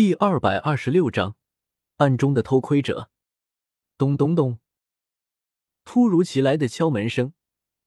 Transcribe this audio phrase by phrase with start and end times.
[0.00, 1.36] 第二百二十六章，
[1.96, 3.10] 暗中的偷窥者。
[3.98, 4.58] 咚咚咚！
[5.84, 7.34] 突如其来的敲门声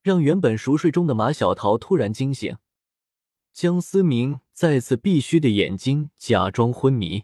[0.04, 2.57] 让原本熟睡中的马小桃突然惊醒。
[3.52, 7.23] 江思明再次闭虚的眼睛假装昏迷。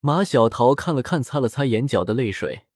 [0.00, 2.66] 马小桃看了看，擦了擦眼角的泪水，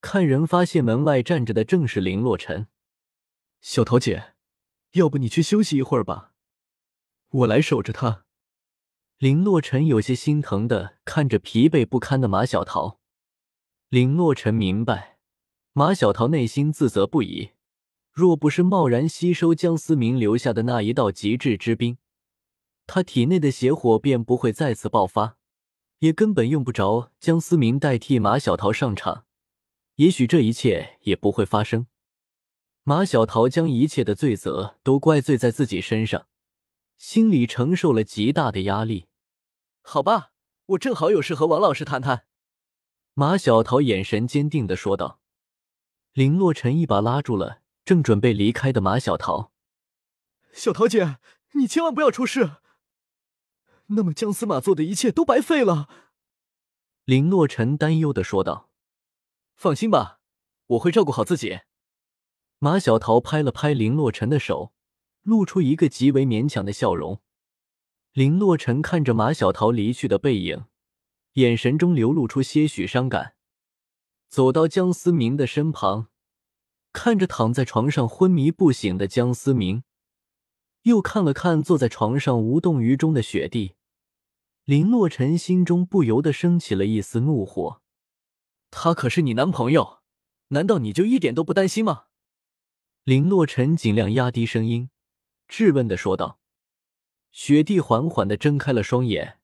[0.00, 2.68] 看人发现门外站着的正是林洛尘。
[3.60, 4.32] 小桃姐，
[4.92, 6.32] 要不你去休息一会儿吧，
[7.28, 8.24] 我来守着他。
[9.18, 13.00] 林洛尘有些心疼的看着疲惫不堪的马小桃。
[13.88, 15.18] 林洛尘明白，
[15.72, 17.50] 马小桃内心自责不已。
[18.12, 21.98] 若不是贸然吸收江思明留下的那一道极致之冰，
[22.86, 25.36] 他体内的邪火便不会再次爆发，
[25.98, 29.24] 也根本用不着江思明代替马小桃上场。
[29.96, 31.88] 也许这一切也不会发生。
[32.84, 36.28] 马小桃将一切的罪责都怪罪在自己身上，
[36.98, 39.06] 心里承受了极大的压力。
[39.80, 40.32] 好吧，
[40.66, 42.26] 我正好有事和王老师谈谈。
[43.14, 45.20] 马小桃眼神坚定的说道。
[46.12, 49.52] 林洛尘一把拉住了正准备离开的马小桃。
[50.52, 51.18] 小桃姐，
[51.52, 52.56] 你千万不要出事，
[53.86, 55.88] 那么姜司马做的一切都白费了。
[57.04, 58.68] 林洛尘担忧的说道。
[59.54, 60.20] 放心吧，
[60.66, 61.60] 我会照顾好自己。
[62.58, 64.72] 马小桃拍了拍林洛尘的手，
[65.28, 67.20] 露出一个极为勉强的笑容。
[68.14, 70.64] 林洛尘看着马小桃离去的背影，
[71.34, 73.34] 眼神中流露出些许伤感，
[74.30, 76.08] 走到江思明的身旁，
[76.94, 79.84] 看着躺在床上昏迷不醒的江思明，
[80.84, 83.74] 又看了看坐在床上无动于衷的雪地，
[84.64, 87.82] 林洛尘心中不由得升起了一丝怒火。
[88.70, 89.98] 他可是你男朋友，
[90.48, 92.06] 难道你就一点都不担心吗？
[93.04, 94.90] 林洛尘尽量压低声音，
[95.48, 96.38] 质问的说道。
[97.30, 99.38] 雪地缓缓的睁开了双眼，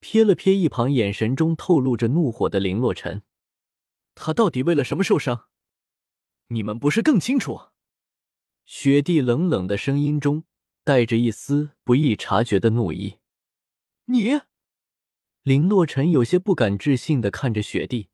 [0.00, 3.22] 瞥了瞥一旁眼神中透露着怒火的林洛尘，
[4.14, 5.46] 他到底为了什么受伤？
[6.48, 7.60] 你们不是更清楚？
[8.66, 10.44] 雪地冷冷的声音中
[10.84, 13.18] 带着一丝不易察觉的怒意。
[14.06, 14.40] 你，
[15.42, 18.08] 林洛尘有些不敢置信的看着雪地，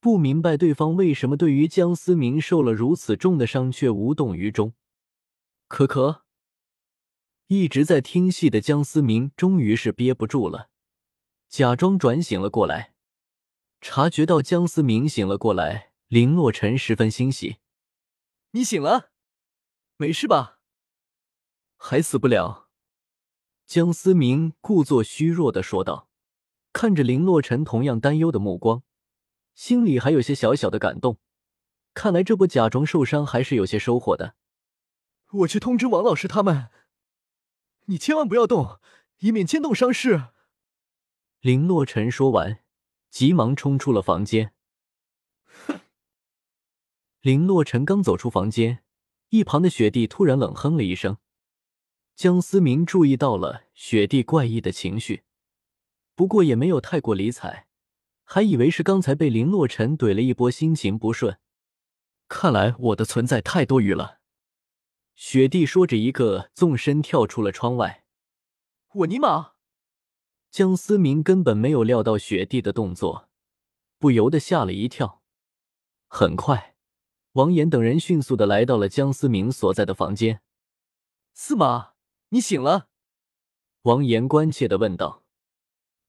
[0.00, 4.74] 不明白对方为什么对于江思明受了如此重的伤却无动于衷。
[5.68, 6.25] 可可。
[7.48, 10.68] 一直在听戏的江思明终于是憋不住了，
[11.48, 12.94] 假装转醒了过来。
[13.80, 17.58] 察觉到江思明醒了过来，林洛尘十分欣喜
[18.50, 19.10] ：“你醒了，
[19.96, 20.58] 没事吧？
[21.76, 22.68] 还死不了。”
[23.64, 26.08] 江思明故作虚弱的说道，
[26.72, 28.82] 看着林洛尘同样担忧的目光，
[29.54, 31.18] 心里还有些小小的感动。
[31.94, 34.34] 看来这波假装受伤还是有些收获的。
[35.30, 36.70] 我去通知王老师他们。
[37.86, 38.80] 你千万不要动，
[39.18, 40.28] 以免牵动伤势。
[41.40, 42.60] 林洛尘说完，
[43.10, 44.52] 急忙冲出了房间。
[45.46, 45.80] 哼！
[47.20, 48.82] 林洛尘刚走出房间，
[49.28, 51.18] 一旁的雪地突然冷哼了一声。
[52.16, 55.22] 江思明注意到了雪地怪异的情绪，
[56.14, 57.66] 不过也没有太过理睬，
[58.24, 61.38] 还以为是刚才被林洛尘怼了一波，心情不顺。
[62.26, 64.18] 看来我的存在太多余了。
[65.16, 68.04] 雪地说着，一个纵身跳出了窗外。
[68.92, 69.54] 我尼玛！
[70.50, 73.30] 江思明根本没有料到雪地的动作，
[73.98, 75.22] 不由得吓了一跳。
[76.06, 76.76] 很快，
[77.32, 80.42] 王岩等人迅速的来到了江思明所在的房间。
[81.32, 81.94] 司马，
[82.28, 82.88] 你醒了？
[83.82, 85.24] 王岩关切的问道。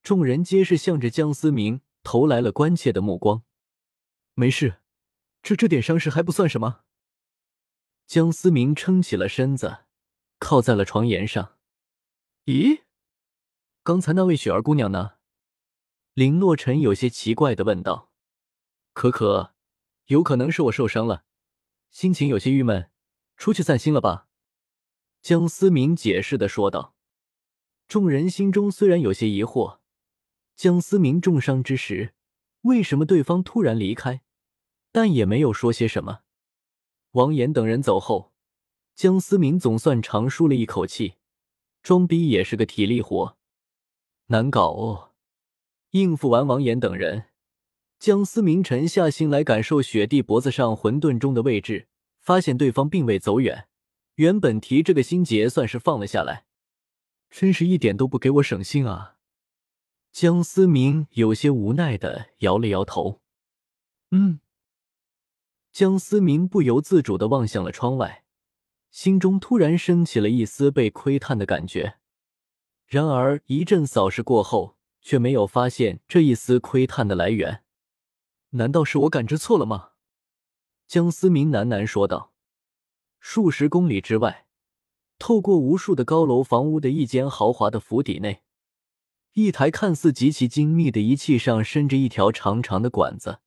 [0.03, 3.43] 众人皆是向着江思明投来了关切的目光。
[4.33, 4.81] 没事，
[5.41, 6.83] 这这点伤势还不算什么。
[8.07, 9.79] 江思明撑起了身子，
[10.39, 11.57] 靠在了床沿上。
[12.45, 12.83] 咦，
[13.83, 15.15] 刚才那位雪儿姑娘呢？
[16.13, 18.13] 林洛尘有些奇怪的问道。
[18.93, 19.53] 可可，
[20.05, 21.25] 有可能是我受伤了，
[21.91, 22.89] 心情有些郁闷，
[23.35, 24.29] 出去散心了吧？
[25.21, 26.95] 江思明解释的说道。
[27.89, 29.79] 众人心中虽然有些疑惑，
[30.55, 32.13] 江思明重伤之时，
[32.61, 34.21] 为什么对方突然离开？
[34.93, 36.21] 但也没有说些什么。
[37.17, 38.31] 王岩等人走后，
[38.93, 41.15] 江思明总算长舒了一口气。
[41.81, 43.35] 装逼也是个体力活，
[44.27, 45.13] 难搞哦。
[45.91, 47.29] 应付完王岩等人，
[47.97, 51.87] 江思明沉下心来感受雪地脖子上混沌钟的位置，
[52.19, 53.67] 发现对方并未走远。
[54.15, 56.45] 原本提这个心结算是放了下来，
[57.31, 59.15] 真是一点都不给我省心啊！
[60.11, 63.21] 江思明有些无奈的摇了摇头。
[64.11, 64.39] 嗯。
[65.77, 68.23] 江思明不由自主的望向了窗外，
[68.89, 71.99] 心中突然升起了一丝被窥探的感觉。
[72.87, 77.61] 然而一阵扫视过后，却没有发现这一丝窥探的来源。
[78.53, 79.89] 难道是我感知错了吗？
[80.87, 82.33] 江思明喃喃说道。
[83.19, 84.47] 数十公里之外，
[85.19, 88.41] 透过无数的高楼房屋的一间豪华的府邸内，
[89.33, 93.41] 一台看似极其精密的仪器上伸着一条长长的管子，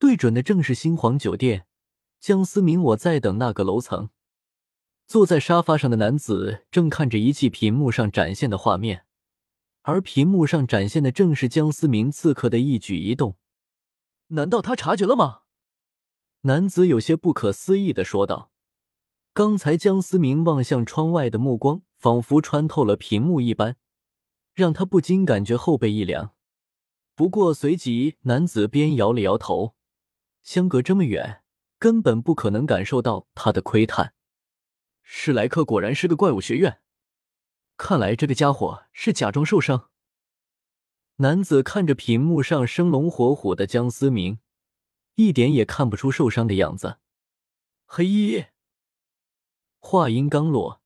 [0.00, 1.66] 对准的正是星皇酒店。
[2.20, 4.08] 江思明，我在等那个楼层。
[5.06, 9.04] 坐在沙发上的男子正看着仪器屏幕上展现的画面，
[9.82, 13.36] 而屏幕上展现的正是江思明此刻的一举一动。
[14.28, 15.40] 难道他察觉了吗？
[16.42, 18.50] 男子有些不可思议的说道。
[19.34, 23.76] 刚才江思明望向窗外的目光，仿佛穿透了屏幕一般，
[24.54, 26.32] 让他不禁感觉后背一凉。
[27.14, 29.74] 不过随即，男子边摇了摇头，
[30.42, 31.42] 相隔这么远，
[31.78, 34.14] 根本不可能感受到他的窥探。
[35.02, 36.80] 史莱克果然是个怪物学院，
[37.76, 39.90] 看来这个家伙是假装受伤。
[41.16, 44.38] 男子看着屏幕上生龙活虎的江思明，
[45.16, 46.98] 一点也看不出受伤的样子。
[47.84, 48.46] 黑衣。
[49.78, 50.80] 话音刚落，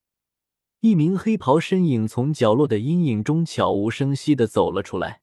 [0.80, 5.22] 一名黑袍身影从角落的阴影中悄无声息的走了出来。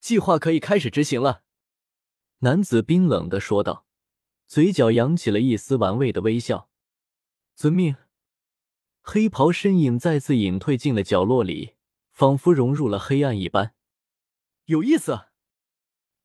[0.00, 1.42] 计划可以开始执行了，
[2.40, 3.84] 男子冰冷的说道，
[4.46, 6.70] 嘴角扬起了一丝玩味的微笑。
[7.56, 7.96] 遵命。
[9.02, 11.74] 黑袍身影再次隐退进了角落里，
[12.12, 13.74] 仿佛融入了黑暗一般。
[14.66, 15.30] 有意思，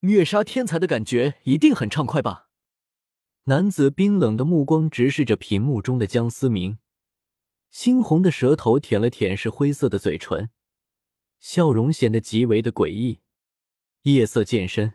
[0.02, 2.50] 虐杀天才的感觉一定很畅快吧？
[3.46, 6.78] 男子冰冷的目光直视着屏幕中的江思明，
[7.74, 10.52] 猩红的舌头舔了舔是灰色的嘴唇，
[11.40, 13.22] 笑容显得极为的诡异。
[14.04, 14.94] 夜色渐深，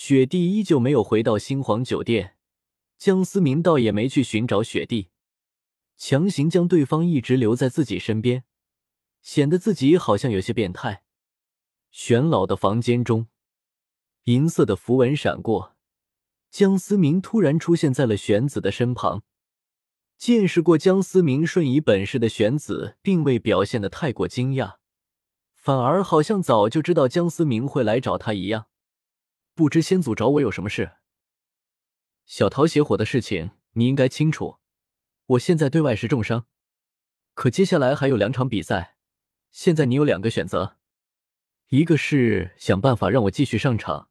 [0.00, 2.36] 雪帝依旧没有回到星皇酒店，
[2.98, 5.08] 江思明倒也没去寻找雪帝，
[5.96, 8.44] 强行将对方一直留在自己身边，
[9.22, 11.02] 显得自己好像有些变态。
[11.90, 13.26] 玄老的房间中，
[14.26, 15.74] 银色的符文闪过。
[16.48, 19.24] 江思明突然出现在了玄子的身旁。
[20.16, 24.76] 见识过江思明瞬移本事的玄子，并未表现的太过惊讶，
[25.56, 28.66] 反而好像早就知道江思明会来找他一样。
[29.58, 30.92] 不知先祖找我有什么事？
[32.26, 34.58] 小桃邪火的事情你应该清楚。
[35.26, 36.46] 我现在对外是重伤，
[37.34, 38.94] 可接下来还有两场比赛，
[39.50, 40.76] 现在你有两个选择，
[41.70, 44.10] 一个是想办法让我继续上场。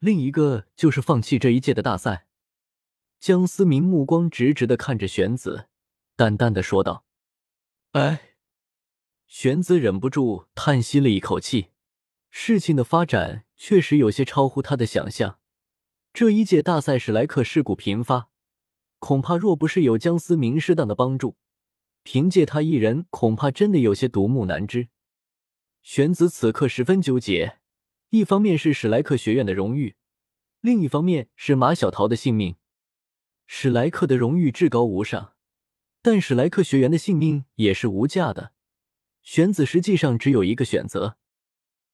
[0.00, 2.26] 另一个就是放弃这一届的大赛。
[3.20, 5.68] 江思明目光直直的看着玄子，
[6.16, 7.04] 淡淡的说道
[7.92, 8.32] ：“哎。”
[9.28, 11.70] 玄子忍不住叹息了一口气。
[12.28, 15.38] 事情的发展确实有些超乎他的想象。
[16.12, 18.28] 这一届大赛史莱克事故频发，
[18.98, 21.36] 恐怕若不是有江思明适当的帮助，
[22.02, 24.88] 凭借他一人，恐怕真的有些独木难支。
[25.82, 27.58] 玄子此刻十分纠结。
[28.10, 29.96] 一方面是史莱克学院的荣誉，
[30.60, 32.54] 另一方面是马小桃的性命。
[33.46, 35.34] 史莱克的荣誉至高无上，
[36.00, 38.52] 但史莱克学员的性命也是无价的。
[39.20, 41.18] 玄子实际上只有一个选择：